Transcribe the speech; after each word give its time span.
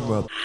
genre 0.00 0.35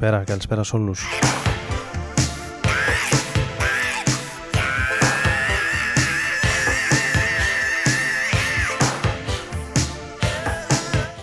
Καλησπέρα, 0.00 0.24
καλησπέρα 0.24 0.62
σε 0.62 0.76
όλους. 0.76 1.04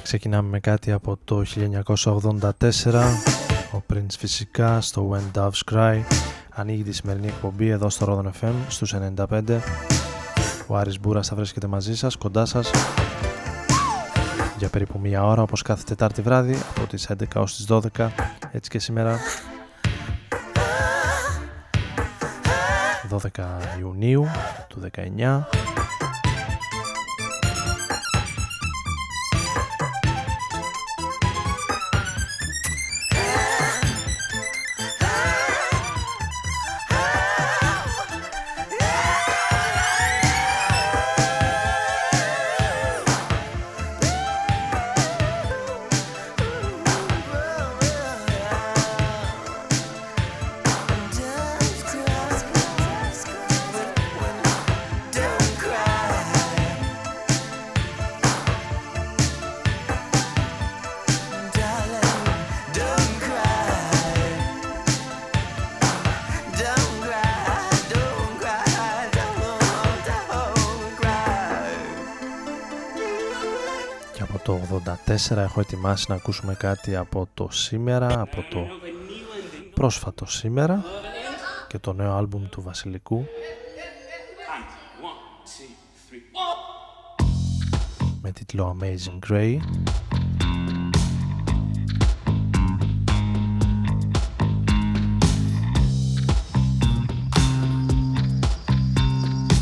Ξεκινάμε 0.04 0.50
με 0.50 0.60
κάτι 0.60 0.92
από 0.92 1.18
το 1.24 1.44
1984 1.44 2.50
Ο 3.74 3.82
Prince 3.94 4.16
φυσικά 4.18 4.82
στο 4.82 5.10
When 5.12 5.40
Doves 5.40 5.74
Cry. 5.74 6.02
Ανοίγει 6.50 6.84
τη 6.84 6.92
σημερινή 6.92 7.28
εκπομπή 7.28 7.70
εδώ 7.70 7.90
στο 7.90 8.06
Rodon 8.24 8.46
FM 8.46 8.54
στους 8.68 8.94
95 8.94 9.60
Ο 10.68 10.78
Άρης 10.78 11.00
Μπούρας 11.00 11.28
θα 11.28 11.36
βρίσκεται 11.36 11.68
μαζί 11.68 11.96
σας, 11.96 12.16
κοντά 12.16 12.46
σας. 12.46 12.72
Για 14.58 14.70
περίπου 14.70 15.00
μία 15.00 15.26
ώρα 15.26 15.42
όπως 15.42 15.62
κάθε 15.62 15.84
Τετάρτη 15.86 16.22
βράδυ 16.22 16.58
από 16.76 16.88
τις 16.88 17.10
11 17.10 17.42
ως 17.42 17.56
τις 17.56 17.66
12 17.66 18.27
έτσι 18.58 18.70
και 18.70 18.80
σήμερα. 18.80 19.20
12 23.10 23.30
Ιουνίου 23.80 24.28
του 24.68 24.90
19 24.96 25.42
έχω 75.36 75.60
ετοιμάσει 75.60 76.06
να 76.10 76.16
ακούσουμε 76.16 76.54
κάτι 76.54 76.96
από 76.96 77.28
το 77.34 77.48
σήμερα, 77.52 78.22
από 78.22 78.46
το 78.50 78.68
πρόσφατο 79.74 80.26
σήμερα 80.26 80.84
και 81.68 81.78
το 81.80 81.94
νέο 81.94 82.14
άλμπουμ 82.14 82.46
του 82.50 82.62
Βασιλικού. 82.62 83.26
Με 88.22 88.32
τίτλο 88.32 88.78
Amazing 88.80 89.32
Grey. 89.32 89.58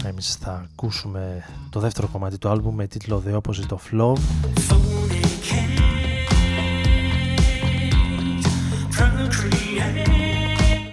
Εμείς 0.05 0.35
θα 0.35 0.67
ακούσουμε 0.71 1.45
το 1.69 1.79
δεύτερο 1.79 2.07
κομμάτι 2.07 2.37
του 2.37 2.49
άλμπουμ 2.49 2.75
με 2.75 2.87
τίτλο 2.87 3.23
The 3.27 3.33
Opposite 3.33 3.77
of 3.77 4.01
Love 4.01 4.74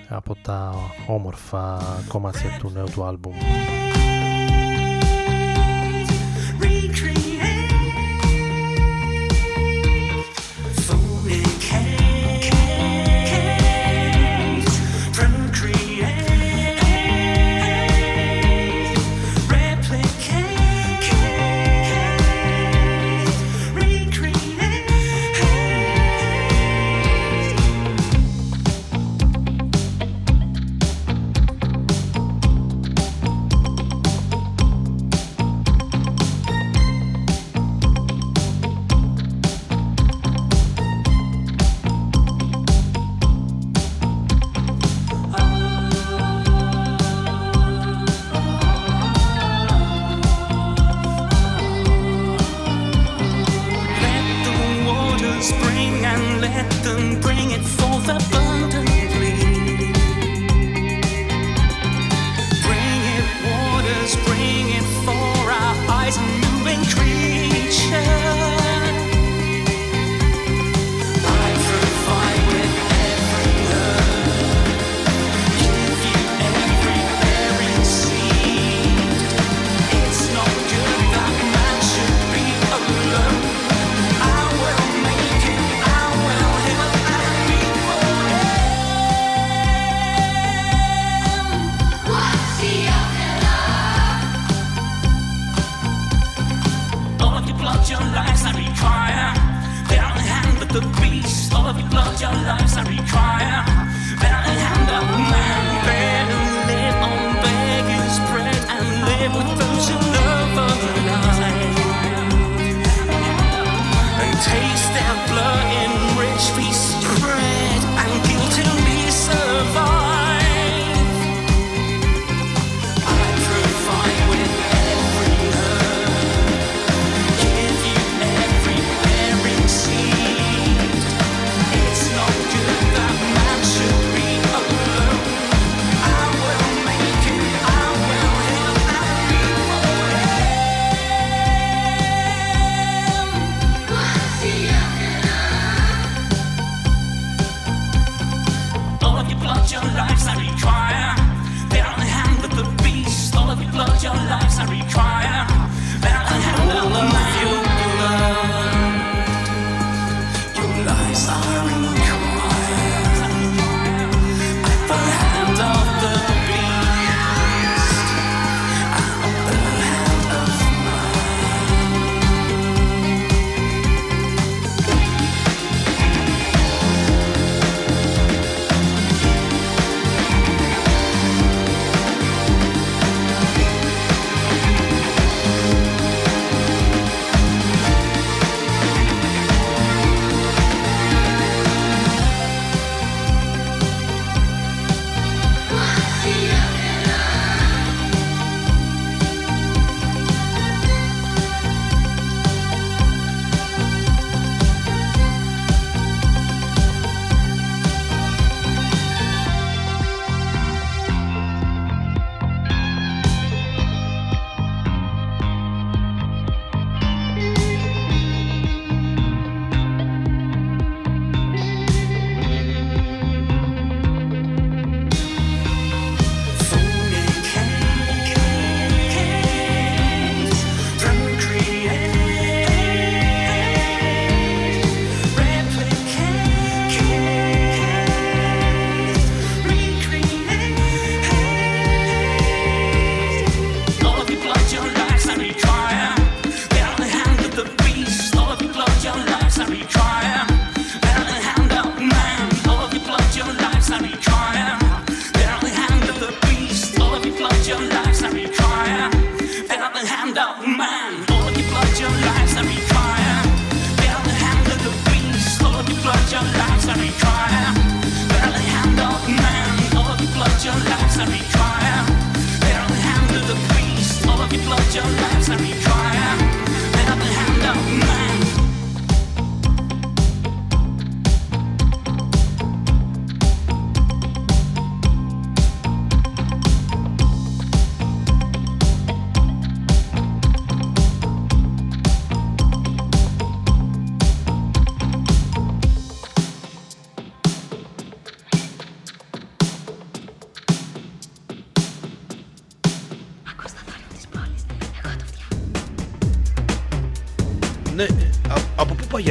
από 0.09 0.37
τα 0.43 0.75
όμορφα 1.07 1.79
κομμάτια 2.09 2.57
του 2.59 2.71
νέου 2.75 2.87
του 2.95 3.05
άλμπουμ. 3.05 3.35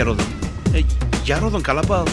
Για 0.02 0.10
Ρόδον. 0.10 0.26
Ε, 0.74 0.80
για 1.24 1.40
Ρόδον 1.40 1.62
καλά 1.62 1.82
πάω. 1.82 2.04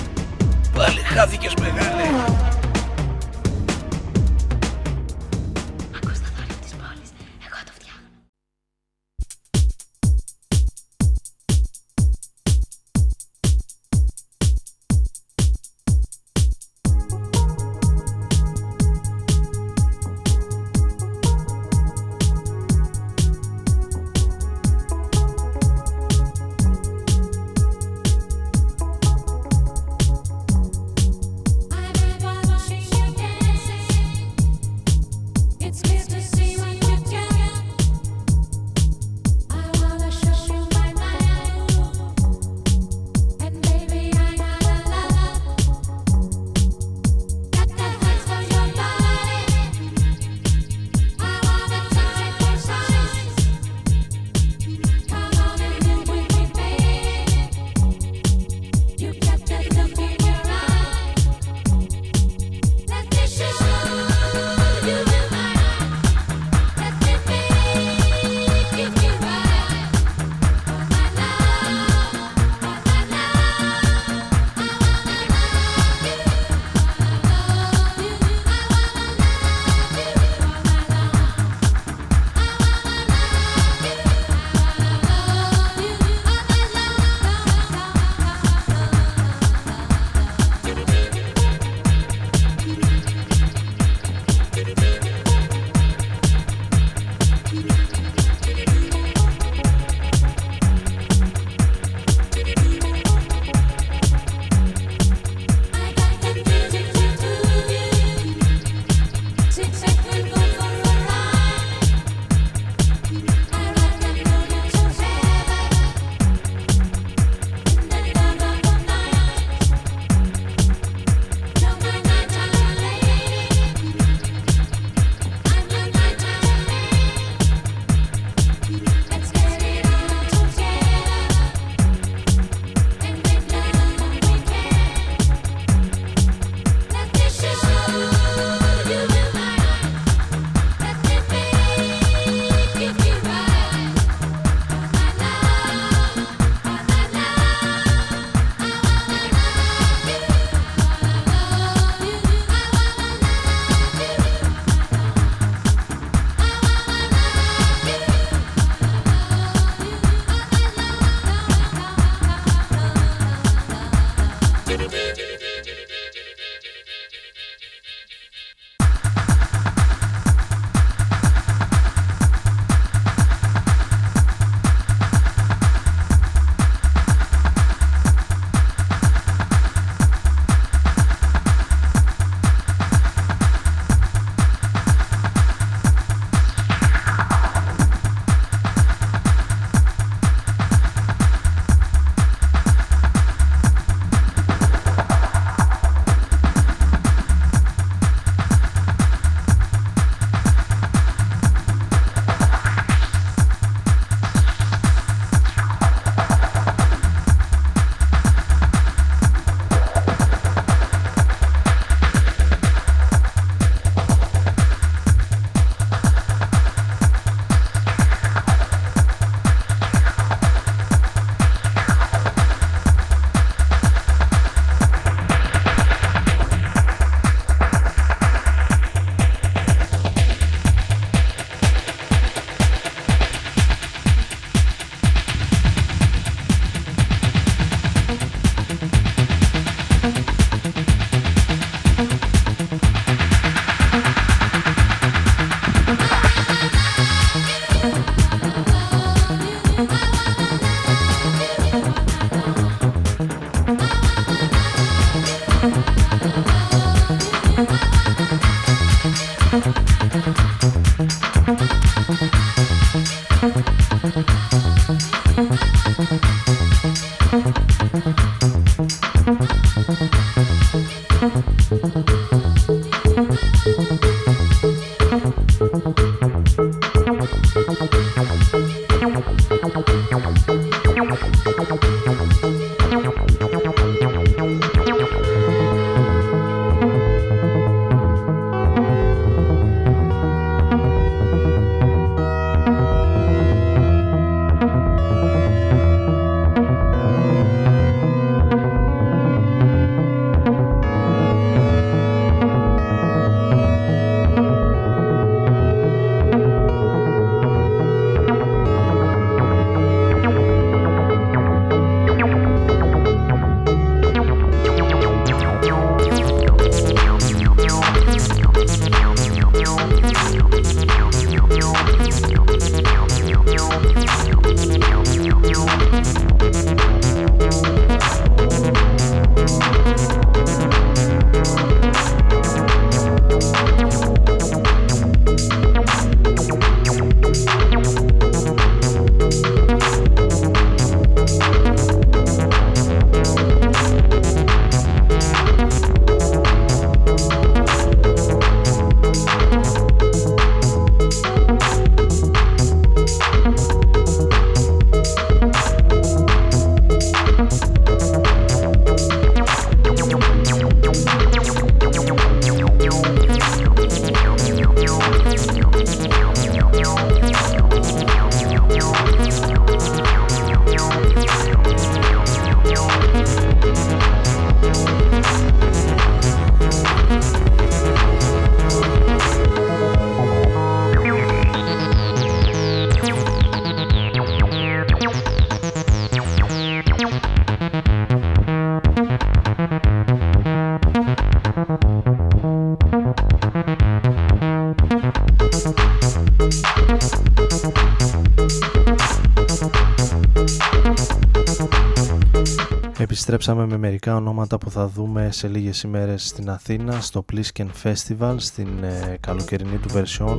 Επιστρέψαμε 403.34 403.72
με 403.72 403.76
μερικά 403.76 404.16
ονόματα 404.16 404.58
που 404.58 404.70
θα 404.70 404.88
δούμε 404.88 405.28
σε 405.32 405.48
λίγες 405.48 405.82
ημέρες 405.82 406.26
στην 406.26 406.50
Αθήνα 406.50 407.00
στο 407.00 407.24
Plisken 407.32 407.66
Festival 407.82 408.34
στην 408.36 408.68
ε, 408.82 409.16
καλοκαιρινή 409.20 409.76
του 409.76 409.88
version 409.94 410.34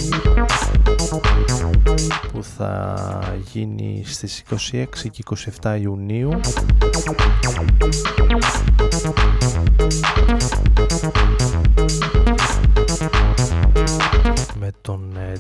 που 2.32 2.44
θα 2.44 2.96
γίνει 3.52 4.04
στις 4.06 4.44
26 4.72 4.86
και 5.12 5.24
27 5.62 5.78
Ιουνίου 5.82 6.40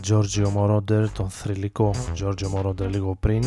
Giorgio 0.09 0.51
Moroder, 0.55 1.05
τον 1.13 1.29
θρηλυκό 1.29 1.93
Giorgio 2.21 2.47
Moroder 2.55 2.87
λίγο 2.89 3.15
πριν 3.19 3.43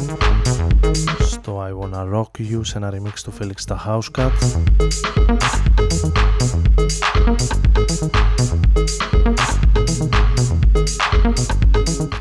στο 1.21 1.65
I 1.67 1.85
Wanna 1.85 2.15
Rock 2.15 2.41
You 2.51 2.61
σε 2.63 2.79
ένα 2.79 2.93
remix 2.95 3.19
του 3.25 3.33
Felix 3.41 3.61
τα 3.67 3.85
House 3.87 4.21
Cut. 4.21 4.31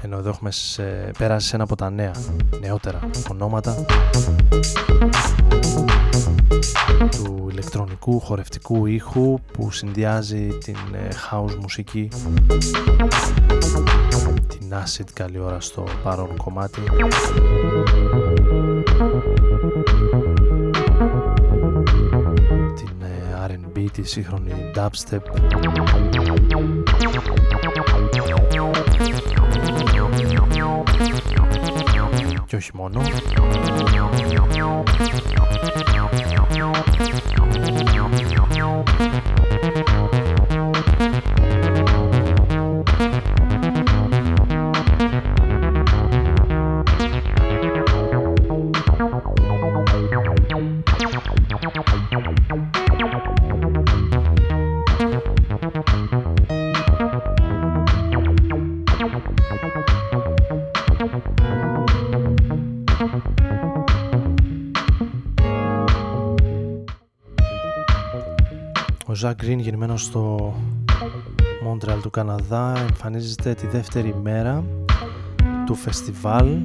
Ενώ 0.01 0.17
εδώ 0.17 0.29
έχουμε 0.29 0.51
σε, 0.51 0.83
περάσει 1.17 1.47
σε 1.47 1.55
ένα 1.55 1.63
από 1.63 1.75
τα 1.75 1.89
νέα 1.89 2.11
νεότερα 2.59 2.99
ονόματα 3.31 3.85
του 7.11 7.47
ηλεκτρονικού 7.51 8.19
χορευτικού 8.19 8.85
ήχου 8.85 9.39
που 9.53 9.71
συνδυάζει 9.71 10.47
την 10.47 10.77
ε, 10.93 11.07
house 11.31 11.55
μουσική 11.61 12.09
την 14.61 14.73
acid 14.73 15.09
καλή 15.13 15.39
ώρα 15.39 15.59
στο 15.59 15.83
παρόν 16.03 16.37
κομμάτι. 16.37 16.81
Την 22.75 23.01
ε, 23.01 23.47
R&B, 23.47 23.85
τη 23.91 24.03
σύγχρονη 24.03 24.51
dubstep. 24.75 25.19
Και 32.45 32.55
όχι 32.55 32.71
μόνο 32.73 33.01
Ζακ 69.21 69.35
Γκριν 69.35 69.59
γεννημένος 69.59 70.03
στο 70.03 70.53
Μόντρεαλ 71.63 72.01
του 72.01 72.09
Καναδά 72.09 72.73
εμφανίζεται 72.77 73.53
τη 73.53 73.67
δεύτερη 73.67 74.15
μέρα 74.21 74.63
του 75.65 75.75
φεστιβάλ 75.75 76.57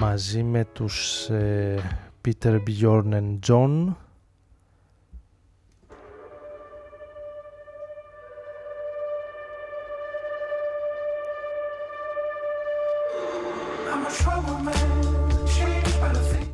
μαζί 0.00 0.42
με 0.42 0.64
τους 0.72 1.28
ε, 1.28 1.78
Peter 2.24 2.58
Bjorn 2.58 3.12
and 3.12 3.38
John. 3.48 3.94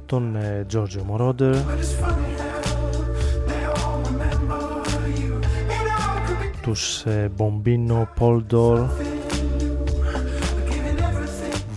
Τον 0.06 0.36
ε, 0.36 0.66
Giorgio 0.72 1.02
Moroder 1.10 1.54
τους 6.68 7.04
Bombino, 7.38 8.06
Poldor, 8.20 8.86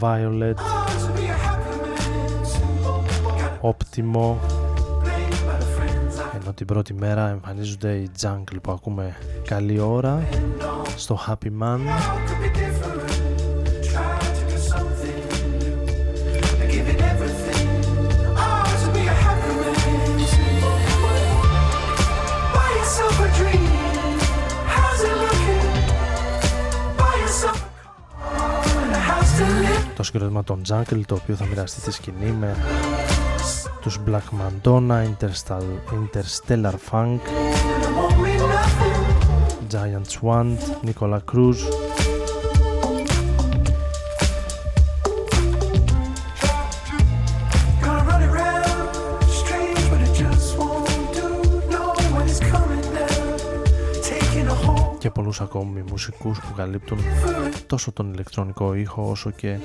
Violet, 0.02 0.60
Optimo. 3.62 4.36
Ενώ 6.42 6.54
την 6.56 6.66
πρώτη 6.66 6.94
μέρα 6.94 7.30
εμφανίζονται 7.30 7.94
οι 7.94 8.10
Jungle 8.22 8.58
που 8.62 8.72
ακούμε 8.72 9.16
καλή 9.46 9.80
ώρα 9.80 10.28
στο 10.96 11.20
Happy 11.28 11.50
Man 11.62 11.80
το 30.02 30.08
συγκρότημα 30.08 30.44
των 30.44 30.62
Jungle 30.68 31.02
το 31.06 31.16
οποίο 31.16 31.36
θα 31.36 31.46
μοιραστεί 31.46 31.82
τη 31.82 31.92
σκηνή 31.92 32.32
με 32.32 32.56
τους 33.82 34.00
Black 34.08 34.22
Madonna, 34.40 35.04
Interstellar 35.92 36.74
Funk, 36.92 37.20
Giant 39.72 40.20
Swand, 40.22 40.58
Nicola 40.86 41.20
Cruz. 41.34 41.56
Και 54.98 55.10
πολλούς 55.10 55.42
ακόμη 55.42 55.84
μουσικούς 55.90 56.40
που 56.40 56.54
καλύπτουν 56.56 56.98
τόσο 57.68 57.92
τον 57.92 58.14
ηλεκτρονικό 58.14 58.74
ήχο 58.74 59.10
όσο 59.10 59.30
και 59.30 59.58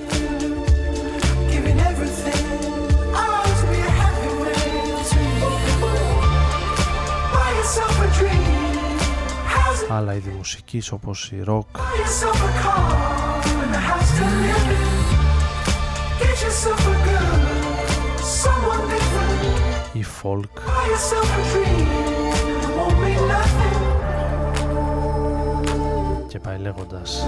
άλλα 9.96 10.14
είδη 10.14 10.30
μουσικής 10.36 10.92
όπως 10.92 11.30
η 11.32 11.44
rock 11.46 11.64
η 19.92 20.04
folk. 20.22 20.60
Και 26.28 26.38
πάει 26.38 26.58
λέγοντας 26.58 27.26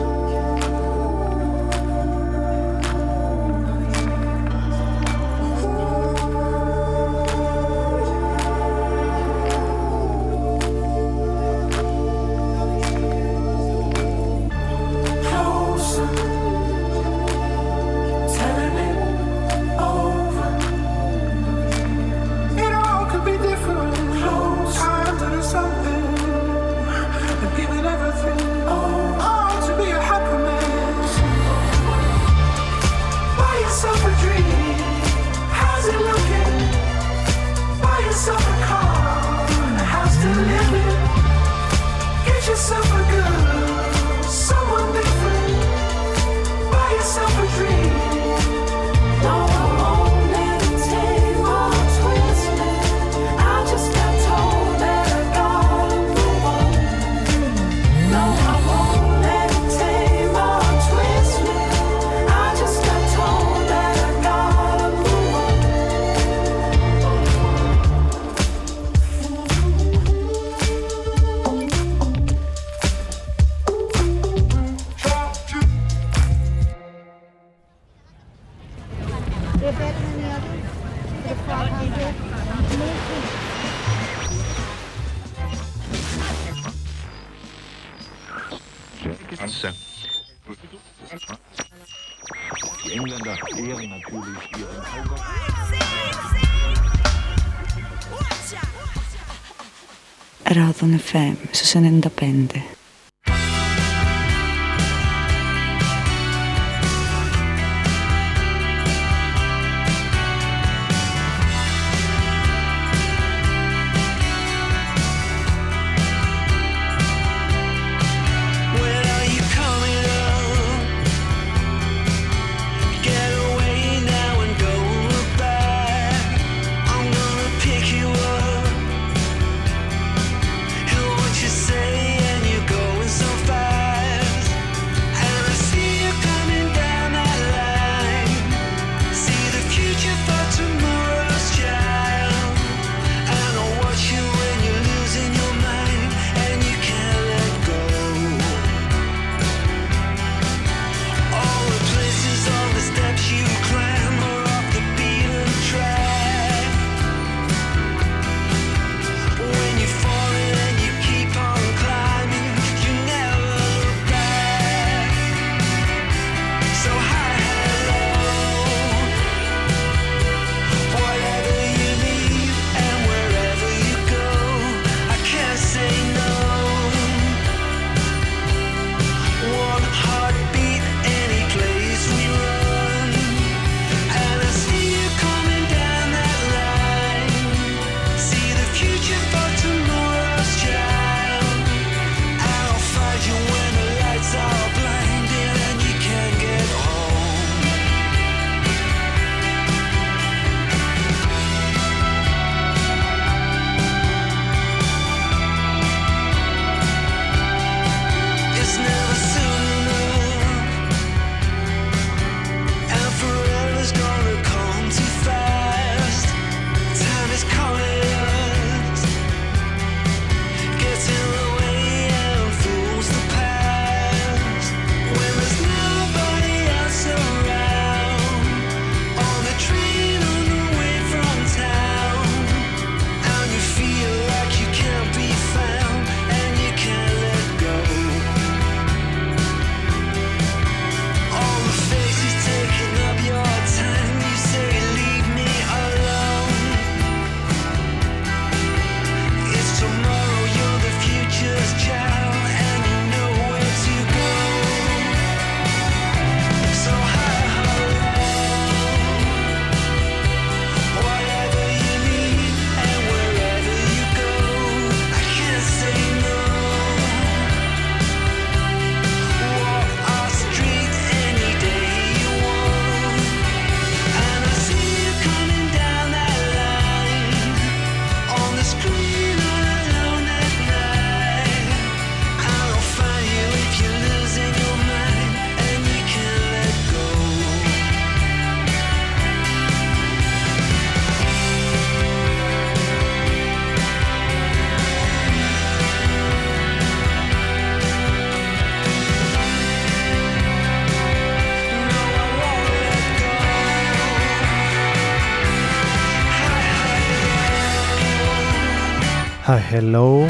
Hello 309.81 310.29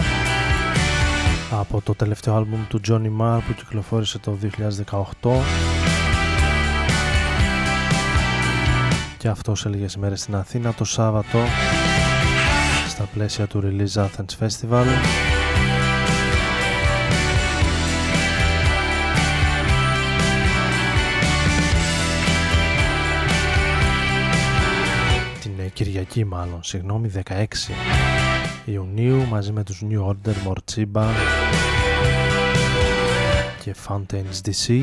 από 1.51 1.81
το 1.81 1.95
τελευταίο 1.95 2.35
άλμπουμ 2.35 2.67
του 2.69 2.81
Johnny 2.89 3.11
Marr 3.21 3.39
που 3.47 3.55
κυκλοφόρησε 3.57 4.19
το 4.19 4.39
2018 5.23 5.31
και 9.19 9.29
αυτός 9.29 9.61
σε 9.61 9.69
λίγες 9.69 9.97
μέρες 9.97 10.21
στην 10.21 10.35
Αθήνα 10.35 10.75
το 10.75 10.85
Σάββατο 10.85 11.39
στα 12.89 13.09
πλαίσια 13.15 13.47
του 13.47 13.63
Release 13.65 14.05
Athens 14.05 14.47
Festival. 14.47 14.85
Την 25.41 25.53
Κυριακή 25.73 26.25
μάλλον, 26.25 26.59
συγγνώμη, 26.63 27.11
16 27.15 28.28
Ιουνίου 28.73 29.27
μαζί 29.27 29.53
με 29.53 29.63
τους 29.63 29.83
New 29.91 30.07
Order, 30.07 30.35
Morchiba 30.47 31.05
και 33.63 33.75
Fountains 33.89 34.41
DC 34.45 34.83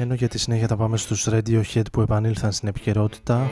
Ενώ 0.00 0.14
για 0.14 0.28
τη 0.28 0.38
συνέχεια 0.38 0.66
θα 0.66 0.76
πάμε 0.76 0.96
στους 0.96 1.28
Radiohead 1.30 1.82
που 1.92 2.00
επανήλθαν 2.00 2.52
στην 2.52 2.68
επικαιρότητα 2.68 3.50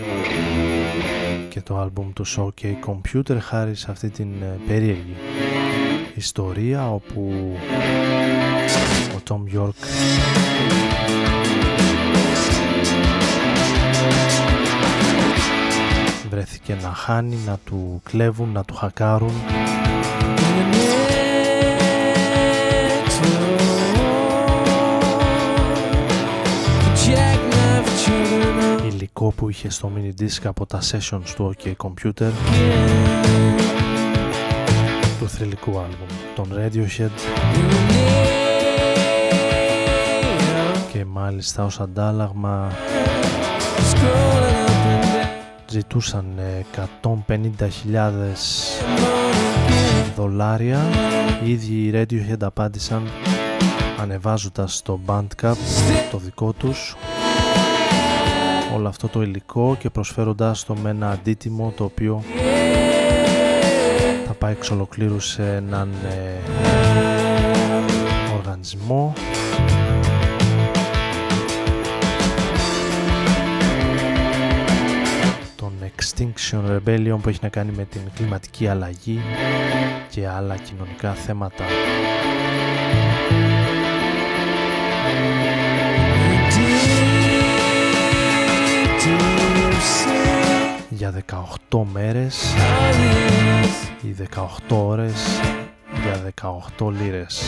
και 1.56 1.62
το 1.62 1.78
άλμπουμ 1.78 2.12
του 2.12 2.24
OK 2.26 2.62
Computer 2.86 3.36
χάρη 3.40 3.74
σε 3.74 3.90
αυτή 3.90 4.10
την 4.10 4.42
ε, 4.42 4.58
περίεργη 4.66 5.16
ιστορία 6.14 6.92
όπου 6.92 7.52
ο 9.16 9.20
Tom 9.28 9.58
York 9.58 9.86
βρέθηκε 16.30 16.74
να 16.82 16.88
χάνει, 16.88 17.36
να 17.46 17.58
του 17.64 18.00
κλέβουν, 18.04 18.52
να 18.52 18.64
του 18.64 18.74
χακάρουν 18.74 19.32
που 29.12 29.48
είχε 29.48 29.70
στο 29.70 29.92
mini 29.96 30.22
disc 30.22 30.40
από 30.44 30.66
τα 30.66 30.80
sessions 30.80 31.28
του 31.36 31.54
OK 31.56 31.72
Computer. 31.76 32.30
Του 35.18 35.28
θρηλυκού 35.28 35.78
άλμπουμ 35.78 36.06
των 36.34 36.48
Radiohead. 36.52 37.10
Και 40.92 41.04
μάλιστα 41.04 41.64
ως 41.64 41.80
αντάλλαγμα 41.80 42.72
ζητούσαν 45.68 46.26
150.000 47.02 47.32
δολάρια. 50.16 50.80
Οι 51.44 51.50
ίδιοι 51.50 51.74
οι 51.74 51.92
Radiohead 51.94 52.42
απάντησαν 52.42 53.08
ανεβάζοντας 54.00 54.82
το 54.82 55.00
Bandcamp 55.06 55.56
το 56.10 56.18
δικό 56.18 56.52
τους 56.52 56.96
όλο 58.76 58.88
αυτό 58.88 59.08
το 59.08 59.22
υλικό 59.22 59.76
και 59.78 59.90
προσφέροντάς 59.90 60.64
το 60.64 60.74
με 60.74 60.90
ένα 60.90 61.10
αντίτιμο 61.10 61.72
το 61.76 61.84
οποίο 61.84 62.22
θα 64.26 64.32
πάει 64.32 64.52
εξ 64.52 64.70
ολοκλήρου 64.70 65.20
σε 65.20 65.54
έναν 65.54 65.92
ε, 66.04 66.50
οργανισμό 68.36 69.12
τον 75.56 75.72
Extinction 75.80 76.76
Rebellion 76.76 77.18
που 77.22 77.28
έχει 77.28 77.38
να 77.42 77.48
κάνει 77.48 77.72
με 77.76 77.84
την 77.84 78.00
κλιματική 78.14 78.68
αλλαγή 78.68 79.20
και 80.10 80.28
άλλα 80.28 80.56
κοινωνικά 80.56 81.12
θέματα. 81.12 81.64
Για 91.10 91.22
18 91.70 91.82
μέρες 91.92 92.54
ή 94.02 94.16
18 94.34 94.46
ώρες 94.68 95.40
για 96.02 96.32
18 96.78 96.90
λίρες. 96.90 97.42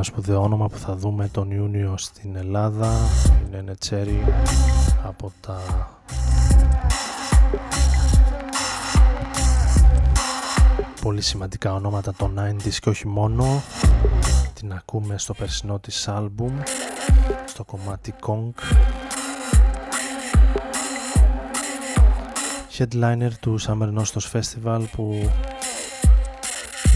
Σπουδαίο 0.00 0.42
όνομα 0.42 0.68
που 0.68 0.78
θα 0.78 0.96
δούμε 0.96 1.28
τον 1.28 1.50
Ιούνιο 1.50 1.94
στην 1.96 2.36
Ελλάδα. 2.36 2.92
Είναι 3.46 3.56
ένα 3.56 3.74
τσέρι 3.74 4.24
από 5.04 5.32
τα 5.40 5.60
πολύ 11.00 11.20
σημαντικά 11.20 11.74
ονόματα 11.74 12.14
των 12.14 12.38
90's 12.38 12.74
και 12.80 12.88
όχι 12.88 13.08
μόνο. 13.08 13.62
Την 14.54 14.72
ακούμε 14.72 15.18
στο 15.18 15.34
περσινό 15.34 15.78
της 15.78 16.08
άλμπουμ 16.08 16.60
στο 17.46 17.64
κομμάτι 17.64 18.14
Kong. 18.26 18.50
Headliner 22.78 23.30
του 23.40 23.60
Summer 23.60 23.98
Nostos 23.98 24.40
Festival 24.40 24.84
που 24.92 25.30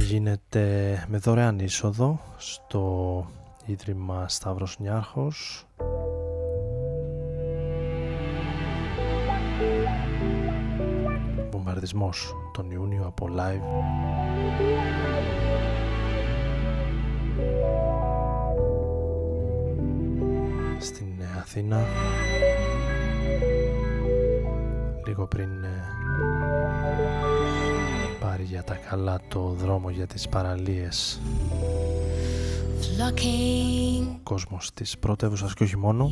γίνεται 0.05 1.05
με 1.09 1.19
δωρεάν 1.19 1.59
είσοδο 1.59 2.21
στο 2.37 3.27
Ίδρυμα 3.67 4.29
Σταύρος 4.29 4.79
Νιάρχος. 4.79 5.67
Βομβαρδισμός 11.51 12.35
τον 12.53 12.71
Ιούνιο 12.71 13.05
από 13.07 13.29
live. 13.37 13.83
Στην 20.79 21.07
Αθήνα. 21.39 21.85
Λίγο 25.07 25.27
πριν 25.27 25.65
ε, 25.65 25.85
πάρει 26.81 27.34
για 28.45 28.63
τα 28.63 28.75
καλά 28.75 29.21
το 29.29 29.41
δρόμο 29.41 29.91
για 29.91 30.07
τις 30.07 30.29
παραλίες. 30.29 31.21
Ο 34.15 34.21
κόσμος 34.23 34.71
της 34.75 34.99
πρωτεύουσας 34.99 35.55
και 35.55 35.63
όχι 35.63 35.77
μόνο. 35.77 36.11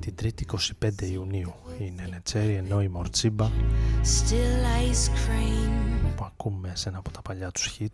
Την 0.00 0.14
3η 0.22 0.42
25 0.84 1.02
Ιουνίου 1.12 1.52
είναι 1.78 2.06
Νετσέρι 2.10 2.54
ενώ 2.54 2.82
η 2.82 2.88
Μορτσίμπα 2.88 3.50
που 6.16 6.24
ακούμε 6.24 6.72
σε 6.74 6.88
ένα 6.88 6.98
από 6.98 7.10
τα 7.10 7.22
παλιά 7.22 7.50
τους 7.50 7.78
hit. 7.78 7.86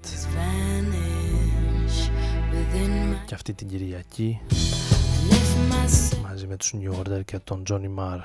και 3.27 3.35
αυτή 3.35 3.55
την 3.55 3.69
Κυριακή 3.69 4.41
μαζί 6.24 6.48
με 6.48 6.56
τους 6.56 6.74
New 6.74 7.00
Order 7.00 7.22
και 7.26 7.40
τον 7.40 7.64
Johnny 7.70 8.00
Marr. 8.00 8.20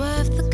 worth 0.00 0.34
the 0.34 0.49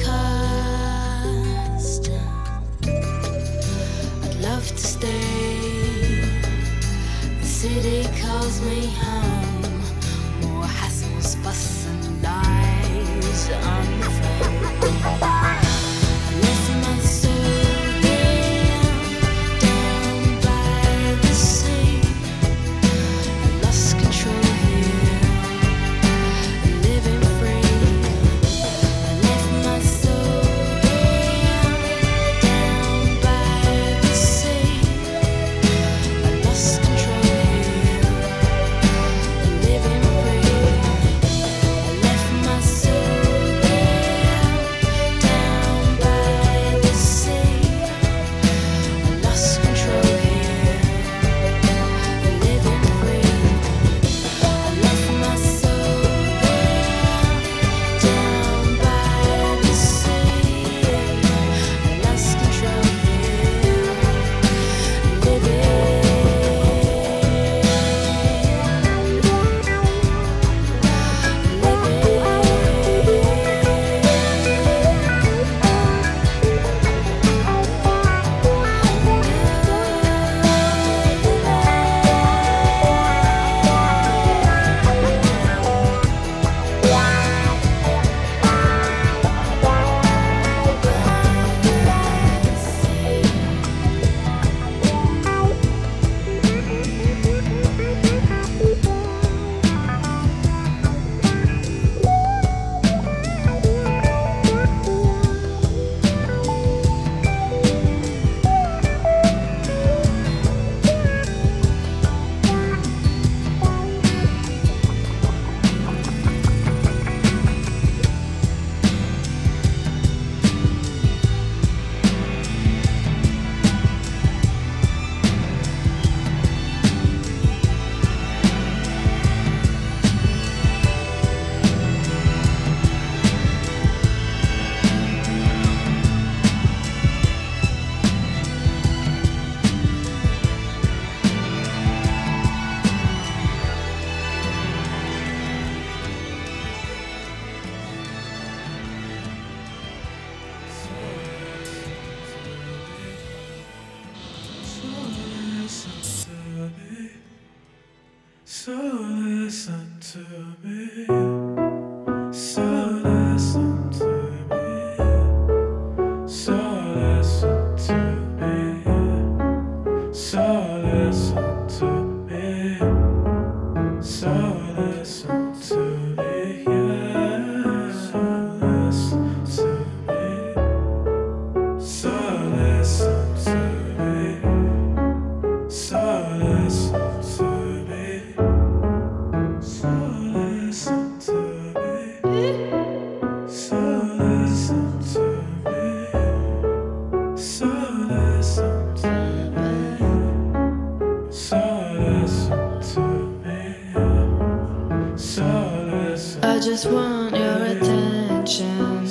just 206.87 206.95
want 206.95 207.37
your 207.37 207.65
attention. 207.65 209.09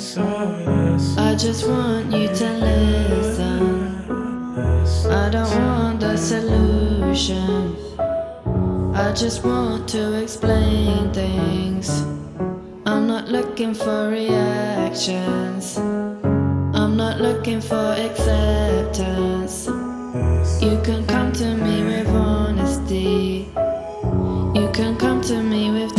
I 1.18 1.34
just 1.36 1.68
want 1.68 2.10
you 2.10 2.28
to 2.28 2.50
listen. 2.52 3.94
I 5.10 5.28
don't 5.28 5.50
want 5.60 6.00
the 6.00 6.16
solution. 6.16 7.76
I 8.94 9.12
just 9.12 9.44
want 9.44 9.88
to 9.90 10.22
explain 10.22 11.12
things. 11.12 11.90
I'm 12.86 13.06
not 13.06 13.28
looking 13.28 13.74
for 13.74 14.08
reactions. 14.08 15.76
I'm 15.76 16.96
not 16.96 17.20
looking 17.20 17.60
for 17.60 17.92
acceptance. 17.98 19.66
You 20.62 20.80
can 20.82 21.06
come 21.06 21.30
to 21.32 21.56
me 21.56 21.84
with 21.84 22.08
honesty. 22.08 23.50
You 24.58 24.70
can 24.72 24.96
come 24.96 25.20
to 25.22 25.42
me 25.42 25.70
with 25.70 25.95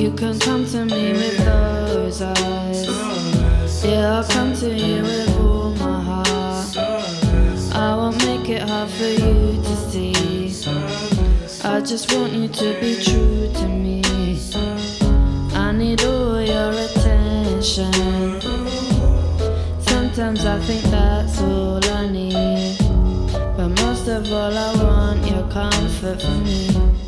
You 0.00 0.10
can 0.12 0.38
come 0.38 0.64
to 0.64 0.86
me 0.86 1.12
with 1.12 1.36
those 1.44 2.22
eyes. 2.22 2.86
Yeah, 3.84 4.16
I'll 4.16 4.24
come 4.24 4.54
to 4.54 4.74
you 4.74 5.02
with 5.02 5.38
all 5.38 5.74
my 5.74 6.00
heart. 6.00 6.76
I 7.76 7.94
won't 7.96 8.16
make 8.24 8.48
it 8.48 8.62
hard 8.62 8.88
for 8.88 9.04
you 9.04 9.60
to 9.62 9.76
see. 9.90 10.14
I 11.62 11.82
just 11.82 12.14
want 12.14 12.32
you 12.32 12.48
to 12.48 12.80
be 12.80 12.94
true 13.04 13.52
to 13.52 13.68
me. 13.68 14.02
I 15.52 15.70
need 15.72 16.02
all 16.02 16.40
your 16.40 16.72
attention. 16.72 17.92
Sometimes 19.82 20.46
I 20.46 20.58
think 20.60 20.82
that's 20.84 21.42
all 21.42 21.84
I 21.84 22.08
need. 22.08 22.78
But 23.54 23.68
most 23.82 24.08
of 24.08 24.32
all, 24.32 24.56
I 24.56 24.82
want 24.82 25.30
your 25.30 25.46
comfort 25.50 26.22
for 26.22 26.38
me. 26.38 26.99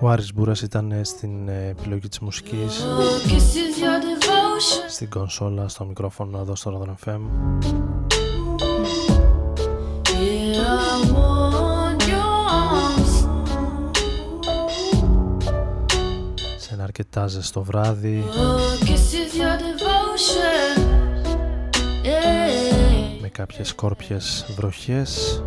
Ο 0.00 0.10
Άρης 0.10 0.34
Μπούρας 0.34 0.62
ήταν 0.62 0.92
ε, 0.92 1.04
στην 1.04 1.48
ε, 1.48 1.68
επιλογή 1.68 2.08
της 2.08 2.18
μουσικής. 2.18 2.84
Στην 4.88 5.10
κονσόλα, 5.10 5.68
στο 5.68 5.84
μικρόφωνο 5.84 6.38
εδώ 6.38 6.56
στο 6.56 6.82
Rodan 6.82 6.94
φέμ. 6.96 7.22
Αρκετά 17.00 17.26
ζεστό 17.26 17.62
βράδυ, 17.62 18.24
Your 18.26 18.84
kisses, 18.84 19.32
your 19.40 19.56
devotion. 19.58 20.82
Yeah. 22.02 23.20
με 23.20 23.28
κάποιες 23.28 23.68
σκόρπιες 23.68 24.46
βροχές. 24.56 25.42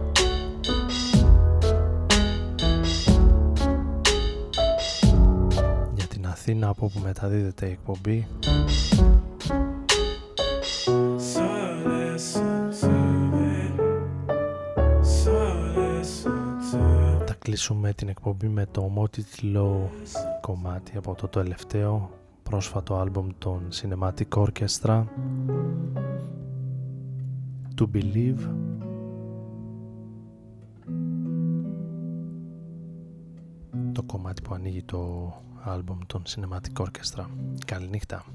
Για 5.96 6.08
την 6.08 6.28
Αθήνα 6.28 6.68
από 6.68 6.86
όπου 6.86 7.00
μεταδίδεται 7.00 7.66
η 7.66 7.72
εκπομπή 7.72 8.28
κλείσουμε 17.72 17.94
την 17.94 18.10
εκπομπή 18.10 18.48
με 18.48 18.66
το 18.66 18.82
ομότιτλο 18.82 19.90
κομμάτι 20.42 20.98
από 20.98 21.16
το 21.16 21.28
τελευταίο 21.28 22.12
πρόσφατο 22.44 22.96
άλμπομ 22.96 23.28
των 23.38 23.68
Cinematic 23.82 24.46
Orchestra. 24.46 25.04
To 27.76 27.86
Believe. 27.94 28.50
Το 33.92 34.04
κομμάτι 34.04 34.42
που 34.42 34.54
ανοίγει 34.54 34.84
το 34.84 35.34
άλμπομ 35.64 35.98
των 36.08 36.24
Cinematic 36.28 36.84
Orchestra. 36.84 37.26
Καληνύχτα 37.66 38.26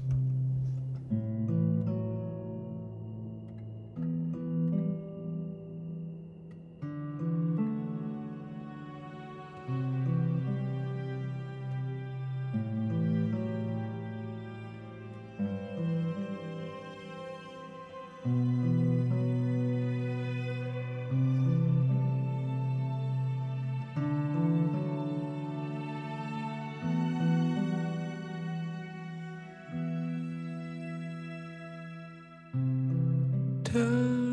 curve. 33.77 34.26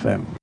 FM 0.00 0.39